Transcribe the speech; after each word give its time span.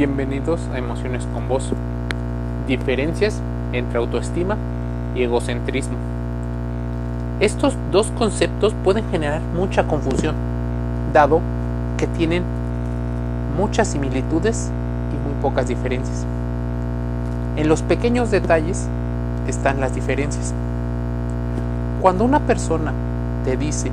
Bienvenidos 0.00 0.62
a 0.72 0.78
Emociones 0.78 1.28
con 1.34 1.46
Vos. 1.46 1.74
Diferencias 2.66 3.38
entre 3.74 3.98
autoestima 3.98 4.56
y 5.14 5.24
egocentrismo. 5.24 5.98
Estos 7.38 7.76
dos 7.92 8.10
conceptos 8.16 8.74
pueden 8.82 9.04
generar 9.10 9.42
mucha 9.54 9.86
confusión, 9.86 10.36
dado 11.12 11.42
que 11.98 12.06
tienen 12.06 12.44
muchas 13.58 13.88
similitudes 13.88 14.70
y 15.12 15.28
muy 15.28 15.34
pocas 15.42 15.68
diferencias. 15.68 16.24
En 17.56 17.68
los 17.68 17.82
pequeños 17.82 18.30
detalles 18.30 18.88
están 19.48 19.82
las 19.82 19.94
diferencias. 19.94 20.54
Cuando 22.00 22.24
una 22.24 22.40
persona 22.40 22.94
te 23.44 23.58
dice 23.58 23.90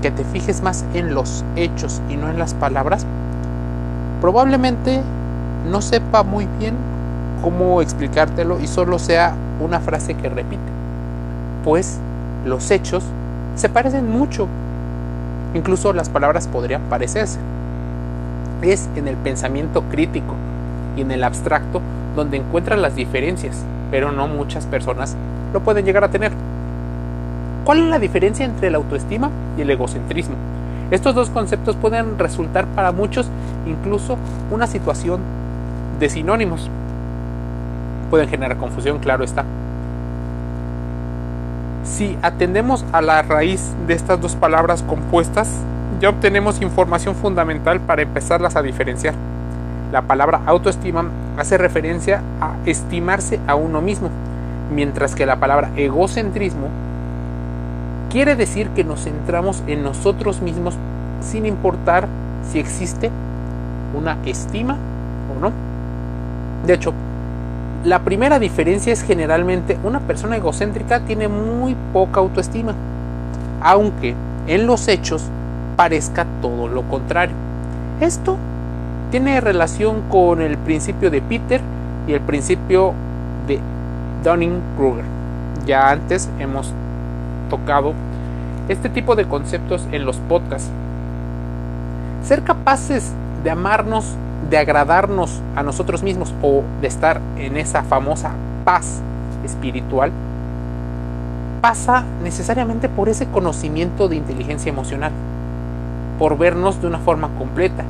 que 0.00 0.12
te 0.12 0.22
fijes 0.22 0.62
más 0.62 0.84
en 0.94 1.12
los 1.12 1.44
hechos 1.56 2.00
y 2.08 2.16
no 2.16 2.30
en 2.30 2.38
las 2.38 2.54
palabras, 2.54 3.04
probablemente 4.22 5.00
no 5.68 5.82
sepa 5.82 6.22
muy 6.22 6.46
bien 6.60 6.76
cómo 7.42 7.82
explicártelo 7.82 8.60
y 8.60 8.68
solo 8.68 9.00
sea 9.00 9.34
una 9.60 9.80
frase 9.80 10.14
que 10.14 10.28
repite. 10.28 10.62
Pues 11.64 11.98
los 12.46 12.70
hechos 12.70 13.02
se 13.56 13.68
parecen 13.68 14.08
mucho. 14.08 14.46
Incluso 15.54 15.92
las 15.92 16.08
palabras 16.08 16.46
podrían 16.46 16.82
parecerse. 16.82 17.40
Es 18.62 18.88
en 18.94 19.08
el 19.08 19.16
pensamiento 19.16 19.82
crítico 19.90 20.36
y 20.96 21.00
en 21.00 21.10
el 21.10 21.24
abstracto 21.24 21.80
donde 22.14 22.36
encuentran 22.36 22.80
las 22.80 22.94
diferencias, 22.94 23.56
pero 23.90 24.12
no 24.12 24.28
muchas 24.28 24.66
personas 24.66 25.16
lo 25.52 25.60
pueden 25.60 25.84
llegar 25.84 26.04
a 26.04 26.10
tener. 26.10 26.30
¿Cuál 27.64 27.80
es 27.80 27.86
la 27.86 27.98
diferencia 27.98 28.46
entre 28.46 28.70
la 28.70 28.76
autoestima 28.76 29.30
y 29.58 29.62
el 29.62 29.70
egocentrismo? 29.70 30.36
Estos 30.92 31.14
dos 31.14 31.30
conceptos 31.30 31.74
pueden 31.74 32.18
resultar 32.18 32.66
para 32.66 32.92
muchos 32.92 33.26
incluso 33.66 34.18
una 34.50 34.66
situación 34.66 35.20
de 35.98 36.10
sinónimos. 36.10 36.68
Pueden 38.10 38.28
generar 38.28 38.58
confusión, 38.58 38.98
claro 38.98 39.24
está. 39.24 39.46
Si 41.84 42.18
atendemos 42.20 42.84
a 42.92 43.00
la 43.00 43.22
raíz 43.22 43.72
de 43.86 43.94
estas 43.94 44.20
dos 44.20 44.36
palabras 44.36 44.82
compuestas, 44.82 45.48
ya 45.98 46.10
obtenemos 46.10 46.60
información 46.60 47.14
fundamental 47.14 47.80
para 47.80 48.02
empezarlas 48.02 48.54
a 48.56 48.62
diferenciar. 48.62 49.14
La 49.92 50.02
palabra 50.02 50.42
autoestima 50.44 51.06
hace 51.38 51.56
referencia 51.56 52.20
a 52.38 52.56
estimarse 52.66 53.40
a 53.46 53.54
uno 53.54 53.80
mismo, 53.80 54.10
mientras 54.70 55.14
que 55.14 55.24
la 55.24 55.36
palabra 55.36 55.70
egocentrismo 55.74 56.68
quiere 58.12 58.36
decir 58.36 58.68
que 58.68 58.84
nos 58.84 59.04
centramos 59.04 59.62
en 59.66 59.82
nosotros 59.82 60.42
mismos 60.42 60.74
sin 61.22 61.46
importar 61.46 62.06
si 62.52 62.58
existe 62.58 63.10
una 63.98 64.18
estima 64.26 64.76
o 65.34 65.40
no. 65.40 65.50
De 66.66 66.74
hecho, 66.74 66.92
la 67.84 68.00
primera 68.00 68.38
diferencia 68.38 68.92
es 68.92 69.02
generalmente 69.02 69.78
una 69.82 70.00
persona 70.00 70.36
egocéntrica 70.36 71.00
tiene 71.00 71.26
muy 71.28 71.74
poca 71.94 72.20
autoestima, 72.20 72.74
aunque 73.62 74.14
en 74.46 74.66
los 74.66 74.88
hechos 74.88 75.24
parezca 75.76 76.26
todo 76.42 76.68
lo 76.68 76.82
contrario. 76.82 77.34
Esto 78.02 78.36
tiene 79.10 79.40
relación 79.40 80.02
con 80.10 80.42
el 80.42 80.58
principio 80.58 81.10
de 81.10 81.22
Peter 81.22 81.62
y 82.06 82.12
el 82.12 82.20
principio 82.20 82.92
de 83.46 83.58
Dunning-Kruger. 84.22 85.04
Ya 85.64 85.90
antes 85.90 86.28
hemos 86.38 86.74
tocado 87.52 87.92
este 88.70 88.88
tipo 88.88 89.14
de 89.14 89.26
conceptos 89.26 89.86
en 89.92 90.06
los 90.06 90.16
podcasts. 90.16 90.70
Ser 92.24 92.42
capaces 92.42 93.12
de 93.44 93.50
amarnos, 93.50 94.06
de 94.48 94.56
agradarnos 94.56 95.40
a 95.54 95.62
nosotros 95.62 96.02
mismos 96.02 96.32
o 96.40 96.62
de 96.80 96.88
estar 96.88 97.20
en 97.36 97.58
esa 97.58 97.82
famosa 97.82 98.30
paz 98.64 99.02
espiritual, 99.44 100.10
pasa 101.60 102.04
necesariamente 102.24 102.88
por 102.88 103.10
ese 103.10 103.26
conocimiento 103.26 104.08
de 104.08 104.16
inteligencia 104.16 104.70
emocional, 104.70 105.12
por 106.18 106.38
vernos 106.38 106.80
de 106.80 106.86
una 106.86 106.98
forma 106.98 107.28
completa. 107.38 107.84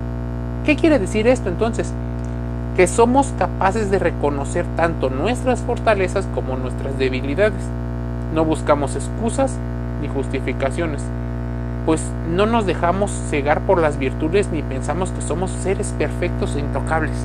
¿Qué 0.64 0.74
quiere 0.74 0.98
decir 0.98 1.28
esto 1.28 1.48
entonces? 1.48 1.92
Que 2.74 2.88
somos 2.88 3.32
capaces 3.38 3.92
de 3.92 4.00
reconocer 4.00 4.66
tanto 4.76 5.08
nuestras 5.08 5.60
fortalezas 5.60 6.26
como 6.34 6.56
nuestras 6.56 6.98
debilidades 6.98 7.62
no 8.34 8.44
buscamos 8.44 8.96
excusas 8.96 9.52
ni 10.00 10.08
justificaciones, 10.08 11.02
pues 11.86 12.00
no 12.30 12.46
nos 12.46 12.66
dejamos 12.66 13.10
cegar 13.28 13.60
por 13.62 13.80
las 13.80 13.98
virtudes 13.98 14.48
ni 14.52 14.62
pensamos 14.62 15.10
que 15.10 15.22
somos 15.22 15.50
seres 15.50 15.94
perfectos 15.98 16.56
e 16.56 16.60
intocables, 16.60 17.16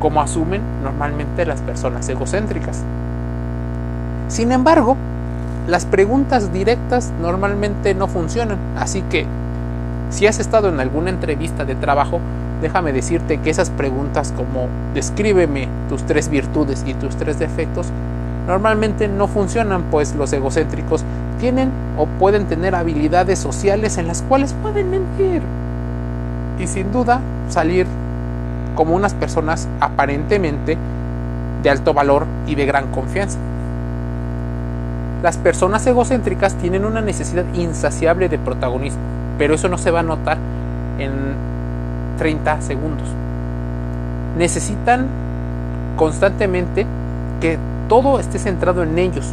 como 0.00 0.20
asumen 0.20 0.62
normalmente 0.82 1.46
las 1.46 1.60
personas 1.60 2.08
egocéntricas. 2.08 2.82
Sin 4.28 4.52
embargo, 4.52 4.96
las 5.66 5.84
preguntas 5.84 6.52
directas 6.52 7.12
normalmente 7.20 7.94
no 7.94 8.08
funcionan, 8.08 8.58
así 8.76 9.02
que 9.02 9.26
si 10.10 10.26
has 10.26 10.40
estado 10.40 10.68
en 10.68 10.80
alguna 10.80 11.10
entrevista 11.10 11.64
de 11.64 11.76
trabajo, 11.76 12.20
déjame 12.60 12.92
decirte 12.92 13.38
que 13.38 13.50
esas 13.50 13.70
preguntas 13.70 14.34
como 14.36 14.68
descríbeme 14.92 15.68
tus 15.88 16.02
tres 16.04 16.28
virtudes 16.28 16.84
y 16.86 16.94
tus 16.94 17.16
tres 17.16 17.38
defectos 17.38 17.86
normalmente 18.50 19.06
no 19.06 19.28
funcionan, 19.28 19.84
pues 19.92 20.16
los 20.16 20.32
egocéntricos 20.32 21.04
tienen 21.38 21.70
o 21.96 22.06
pueden 22.06 22.46
tener 22.46 22.74
habilidades 22.74 23.38
sociales 23.38 23.96
en 23.96 24.08
las 24.08 24.22
cuales 24.22 24.54
pueden 24.60 24.90
mentir 24.90 25.40
y 26.58 26.66
sin 26.66 26.90
duda 26.90 27.20
salir 27.48 27.86
como 28.74 28.96
unas 28.96 29.14
personas 29.14 29.68
aparentemente 29.78 30.76
de 31.62 31.70
alto 31.70 31.94
valor 31.94 32.26
y 32.48 32.56
de 32.56 32.66
gran 32.66 32.88
confianza. 32.88 33.38
Las 35.22 35.36
personas 35.36 35.86
egocéntricas 35.86 36.54
tienen 36.54 36.84
una 36.84 37.00
necesidad 37.00 37.44
insaciable 37.54 38.28
de 38.28 38.38
protagonismo, 38.38 39.00
pero 39.38 39.54
eso 39.54 39.68
no 39.68 39.78
se 39.78 39.92
va 39.92 40.00
a 40.00 40.02
notar 40.02 40.38
en 40.98 41.12
30 42.18 42.62
segundos. 42.62 43.06
Necesitan 44.36 45.06
constantemente 45.96 46.84
que 47.40 47.58
todo 47.90 48.20
esté 48.20 48.38
centrado 48.38 48.84
en 48.84 48.96
ellos. 48.96 49.26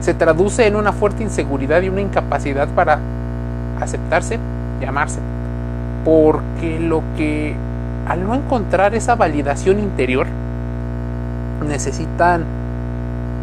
Se 0.00 0.14
traduce 0.14 0.68
en 0.68 0.76
una 0.76 0.92
fuerte 0.92 1.24
inseguridad 1.24 1.82
y 1.82 1.88
una 1.88 2.00
incapacidad 2.00 2.68
para 2.68 3.00
aceptarse 3.80 4.38
y 4.80 4.84
amarse. 4.84 5.18
Porque 6.04 6.78
lo 6.78 7.02
que 7.16 7.56
al 8.06 8.24
no 8.24 8.36
encontrar 8.36 8.94
esa 8.94 9.16
validación 9.16 9.80
interior, 9.80 10.28
necesitan 11.66 12.44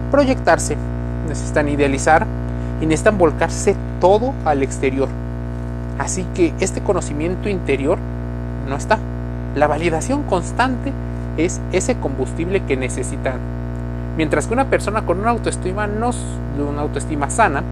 proyectarse, 0.10 0.78
necesitan 1.28 1.68
idealizar 1.68 2.26
y 2.80 2.86
necesitan 2.86 3.18
volcarse 3.18 3.76
todo 4.00 4.34
al 4.46 4.64
exterior. 4.64 5.10
Así 5.98 6.26
que 6.34 6.54
este 6.62 6.80
conocimiento 6.82 7.50
interior 7.50 7.98
no 8.70 8.78
está. 8.78 9.00
La 9.56 9.68
validación 9.68 10.24
constante 10.24 10.94
es 11.46 11.62
ese 11.72 11.96
combustible 11.96 12.62
que 12.62 12.78
necesitan. 12.78 13.38
Mientras 14.18 14.48
que 14.48 14.54
una 14.54 14.66
persona 14.66 15.04
con 15.04 15.20
una 15.20 15.32
autoestima, 15.32 15.88
no, 15.88 16.12
una 16.70 16.82
autoestima 16.82 17.30
sana, 17.30 17.64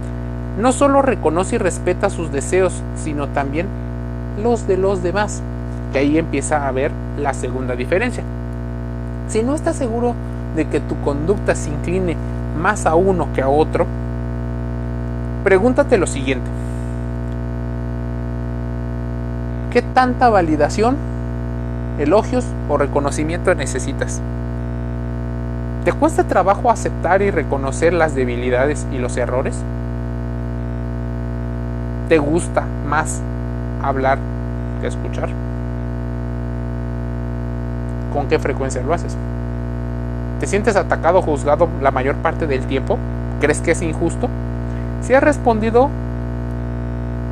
no 0.57 0.72
solo 0.72 1.01
reconoce 1.01 1.55
y 1.55 1.59
respeta 1.59 2.09
sus 2.09 2.31
deseos, 2.31 2.81
sino 2.95 3.28
también 3.28 3.67
los 4.41 4.67
de 4.67 4.78
los 4.78 5.03
demás. 5.03 5.41
Que 5.91 6.00
ahí 6.00 6.17
empieza 6.17 6.67
a 6.67 6.72
ver 6.72 6.91
la 7.17 7.33
segunda 7.33 7.75
diferencia. 7.75 8.23
Si 9.28 9.44
no 9.44 9.55
estás 9.55 9.75
seguro 9.75 10.16
de 10.55 10.67
que 10.67 10.79
tu 10.79 10.99
conducta 11.01 11.53
se 11.53 11.69
incline 11.69 12.16
más 12.59 12.85
a 12.85 12.95
uno 12.95 13.28
que 13.34 13.41
a 13.41 13.49
otro, 13.49 13.85
pregúntate 15.44 15.97
lo 15.97 16.07
siguiente. 16.07 16.49
¿Qué 19.72 19.81
tanta 19.81 20.29
validación 20.29 20.95
elogios 21.99 22.46
o 22.70 22.78
reconocimiento 22.78 23.53
necesitas. 23.55 24.22
¿Te 25.84 25.94
cuesta 25.94 26.26
trabajo 26.26 26.70
aceptar 26.70 27.22
y 27.22 27.32
reconocer 27.32 27.94
las 27.94 28.14
debilidades 28.14 28.85
y 28.91 28.97
los 28.97 29.16
errores? 29.17 29.55
¿Te 32.09 32.17
gusta 32.17 32.66
más 32.88 33.22
hablar 33.82 34.17
que 34.82 34.88
escuchar? 34.88 35.29
¿Con 38.14 38.28
qué 38.28 38.38
frecuencia 38.40 38.82
lo 38.82 38.93
haces? 38.93 39.16
¿Te 40.40 40.47
sientes 40.47 40.76
atacado 40.76 41.20
o 41.20 41.22
juzgado 41.22 41.67
la 41.82 41.91
mayor 41.91 42.16
parte 42.16 42.47
del 42.47 42.66
tiempo? 42.66 42.97
¿Crees 43.40 43.61
que 43.61 43.72
es 43.72 43.82
injusto? 43.82 44.28
Si 45.02 45.14
has 45.14 45.23
respondido 45.23 45.90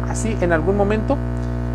así 0.10 0.38
en 0.42 0.54
algún 0.54 0.78
momento, 0.78 1.18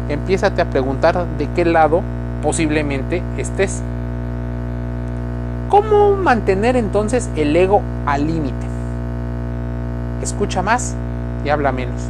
empiézate 0.08 0.62
a 0.62 0.70
preguntar 0.70 1.26
de 1.38 1.48
qué 1.50 1.64
lado 1.64 2.02
posiblemente 2.42 3.22
estés. 3.36 3.82
¿Cómo 5.68 6.16
mantener 6.16 6.76
entonces 6.76 7.30
el 7.36 7.54
ego 7.54 7.80
al 8.06 8.26
límite? 8.26 8.66
Escucha 10.22 10.62
más 10.62 10.94
y 11.44 11.48
habla 11.48 11.72
menos. 11.72 12.00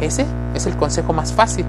Ese 0.00 0.26
es 0.54 0.66
el 0.66 0.76
consejo 0.76 1.12
más 1.12 1.32
fácil. 1.32 1.64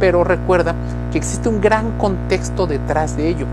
Pero 0.00 0.24
recuerda 0.24 0.74
que 1.12 1.18
existe 1.18 1.48
un 1.48 1.60
gran 1.60 1.92
contexto 1.92 2.66
detrás 2.66 3.16
de 3.16 3.28
ello. 3.28 3.46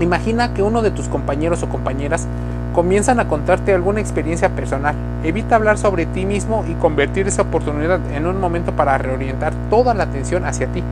Imagina 0.00 0.52
que 0.52 0.62
uno 0.62 0.82
de 0.82 0.90
tus 0.90 1.08
compañeros 1.08 1.62
o 1.62 1.68
compañeras 1.68 2.26
comienzan 2.74 3.20
a 3.20 3.28
contarte 3.28 3.72
alguna 3.72 4.00
experiencia 4.00 4.48
personal. 4.48 4.96
Evita 5.22 5.54
hablar 5.54 5.78
sobre 5.78 6.06
ti 6.06 6.26
mismo 6.26 6.64
y 6.68 6.74
convertir 6.74 7.28
esa 7.28 7.42
oportunidad 7.42 8.00
en 8.12 8.26
un 8.26 8.40
momento 8.40 8.72
para 8.72 8.98
reorientar 8.98 9.52
toda 9.70 9.94
la 9.94 10.04
atención 10.04 10.44
hacia 10.44 10.66
ti. 10.66 10.82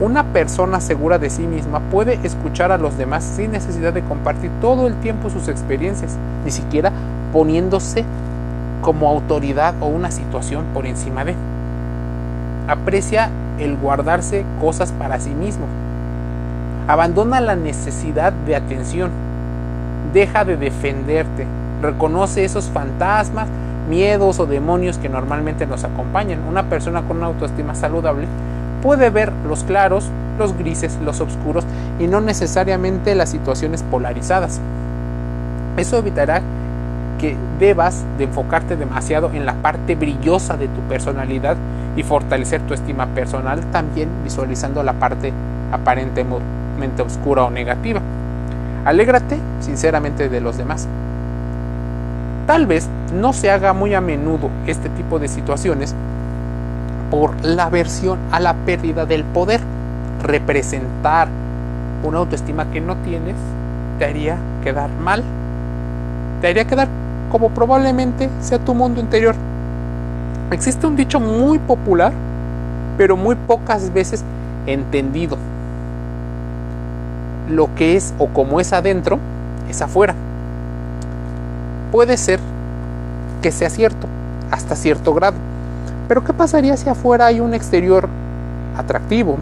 Una 0.00 0.24
persona 0.24 0.80
segura 0.80 1.18
de 1.18 1.30
sí 1.30 1.46
misma 1.46 1.78
puede 1.78 2.18
escuchar 2.24 2.72
a 2.72 2.78
los 2.78 2.98
demás 2.98 3.22
sin 3.22 3.52
necesidad 3.52 3.92
de 3.92 4.02
compartir 4.02 4.50
todo 4.60 4.88
el 4.88 4.94
tiempo 4.96 5.30
sus 5.30 5.46
experiencias, 5.46 6.16
ni 6.44 6.50
siquiera 6.50 6.90
poniéndose 7.32 8.04
como 8.82 9.08
autoridad 9.08 9.74
o 9.80 9.86
una 9.86 10.10
situación 10.10 10.64
por 10.74 10.86
encima 10.86 11.24
de. 11.24 11.36
Aprecia 12.66 13.30
el 13.60 13.76
guardarse 13.76 14.44
cosas 14.60 14.90
para 14.90 15.20
sí 15.20 15.30
mismo. 15.30 15.66
Abandona 16.88 17.40
la 17.40 17.54
necesidad 17.54 18.32
de 18.32 18.56
atención. 18.56 19.12
Deja 20.12 20.44
de 20.44 20.56
defenderte. 20.56 21.46
Reconoce 21.82 22.44
esos 22.44 22.68
fantasmas, 22.68 23.46
miedos 23.88 24.40
o 24.40 24.46
demonios 24.46 24.98
que 24.98 25.08
normalmente 25.08 25.66
nos 25.66 25.84
acompañan. 25.84 26.40
Una 26.48 26.64
persona 26.64 27.02
con 27.02 27.18
una 27.18 27.26
autoestima 27.26 27.76
saludable 27.76 28.26
puede 28.84 29.08
ver 29.08 29.32
los 29.48 29.64
claros, 29.64 30.10
los 30.38 30.56
grises, 30.58 30.98
los 31.02 31.18
oscuros 31.22 31.64
y 31.98 32.06
no 32.06 32.20
necesariamente 32.20 33.14
las 33.14 33.30
situaciones 33.30 33.82
polarizadas. 33.82 34.60
Eso 35.78 35.96
evitará 35.96 36.42
que 37.18 37.34
debas 37.58 38.04
de 38.18 38.24
enfocarte 38.24 38.76
demasiado 38.76 39.30
en 39.32 39.46
la 39.46 39.54
parte 39.54 39.94
brillosa 39.94 40.58
de 40.58 40.68
tu 40.68 40.82
personalidad 40.82 41.56
y 41.96 42.02
fortalecer 42.02 42.60
tu 42.60 42.74
estima 42.74 43.06
personal 43.06 43.60
también 43.72 44.10
visualizando 44.22 44.82
la 44.82 44.92
parte 44.92 45.32
aparentemente 45.72 47.00
oscura 47.00 47.44
o 47.44 47.50
negativa. 47.50 48.02
Alégrate 48.84 49.38
sinceramente 49.60 50.28
de 50.28 50.40
los 50.42 50.58
demás. 50.58 50.86
Tal 52.46 52.66
vez 52.66 52.86
no 53.14 53.32
se 53.32 53.50
haga 53.50 53.72
muy 53.72 53.94
a 53.94 54.02
menudo 54.02 54.50
este 54.66 54.90
tipo 54.90 55.18
de 55.18 55.28
situaciones 55.28 55.94
por 57.14 57.44
la 57.44 57.66
aversión 57.66 58.18
a 58.32 58.40
la 58.40 58.54
pérdida 58.54 59.06
del 59.06 59.22
poder. 59.22 59.60
Representar 60.20 61.28
una 62.02 62.18
autoestima 62.18 62.72
que 62.72 62.80
no 62.80 62.96
tienes 62.96 63.36
te 64.00 64.04
haría 64.04 64.36
quedar 64.64 64.90
mal, 64.90 65.22
te 66.40 66.48
haría 66.48 66.64
quedar 66.64 66.88
como 67.30 67.50
probablemente 67.50 68.28
sea 68.40 68.58
tu 68.58 68.74
mundo 68.74 69.00
interior. 69.00 69.36
Existe 70.50 70.88
un 70.88 70.96
dicho 70.96 71.20
muy 71.20 71.60
popular, 71.60 72.12
pero 72.98 73.16
muy 73.16 73.36
pocas 73.36 73.92
veces 73.92 74.24
entendido. 74.66 75.38
Lo 77.48 77.72
que 77.76 77.94
es 77.94 78.12
o 78.18 78.26
como 78.26 78.58
es 78.58 78.72
adentro, 78.72 79.20
es 79.70 79.80
afuera. 79.80 80.16
Puede 81.92 82.16
ser 82.16 82.40
que 83.40 83.52
sea 83.52 83.70
cierto, 83.70 84.08
hasta 84.50 84.74
cierto 84.74 85.14
grado. 85.14 85.53
Pero 86.08 86.22
¿qué 86.22 86.32
pasaría 86.32 86.76
si 86.76 86.88
afuera 86.88 87.26
hay 87.26 87.40
un 87.40 87.54
exterior 87.54 88.08
atractivo? 88.76 89.38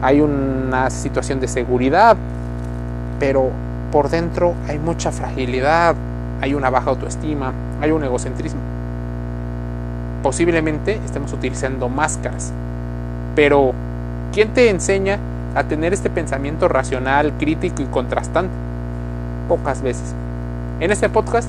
Hay 0.00 0.20
una 0.20 0.88
situación 0.90 1.40
de 1.40 1.48
seguridad, 1.48 2.16
pero 3.20 3.50
por 3.92 4.08
dentro 4.08 4.54
hay 4.68 4.78
mucha 4.78 5.12
fragilidad, 5.12 5.94
hay 6.40 6.54
una 6.54 6.70
baja 6.70 6.90
autoestima, 6.90 7.52
hay 7.80 7.90
un 7.90 8.04
egocentrismo. 8.04 8.60
Posiblemente 10.22 11.00
estemos 11.04 11.32
utilizando 11.32 11.88
máscaras, 11.88 12.52
pero 13.34 13.72
¿quién 14.32 14.54
te 14.54 14.70
enseña 14.70 15.18
a 15.54 15.64
tener 15.64 15.92
este 15.92 16.10
pensamiento 16.10 16.68
racional, 16.68 17.32
crítico 17.38 17.82
y 17.82 17.86
contrastante? 17.86 18.52
Pocas 19.48 19.82
veces. 19.82 20.14
En 20.80 20.90
este 20.90 21.08
podcast 21.08 21.48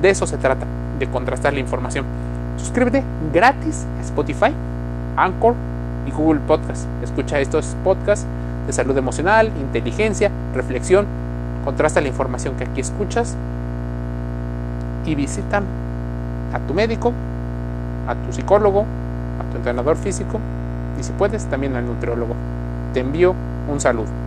de 0.00 0.10
eso 0.10 0.26
se 0.26 0.36
trata, 0.36 0.66
de 0.98 1.08
contrastar 1.08 1.52
la 1.52 1.60
información. 1.60 2.21
Suscríbete 2.56 3.02
gratis 3.32 3.86
a 3.98 4.02
Spotify, 4.02 4.52
Anchor 5.16 5.54
y 6.06 6.10
Google 6.10 6.40
Podcast. 6.40 6.86
Escucha 7.02 7.40
estos 7.40 7.76
podcasts 7.84 8.26
de 8.66 8.72
salud 8.72 8.96
emocional, 8.96 9.50
inteligencia, 9.60 10.30
reflexión. 10.54 11.06
Contrasta 11.64 12.00
la 12.00 12.08
información 12.08 12.56
que 12.56 12.64
aquí 12.64 12.80
escuchas 12.80 13.36
y 15.04 15.14
visitan 15.14 15.64
a 16.52 16.58
tu 16.60 16.74
médico, 16.74 17.12
a 18.08 18.14
tu 18.14 18.32
psicólogo, 18.32 18.80
a 18.80 19.50
tu 19.50 19.56
entrenador 19.56 19.96
físico 19.96 20.38
y 20.98 21.02
si 21.02 21.12
puedes 21.12 21.46
también 21.46 21.76
al 21.76 21.86
nutriólogo. 21.86 22.34
Te 22.92 23.00
envío 23.00 23.34
un 23.68 23.80
saludo. 23.80 24.21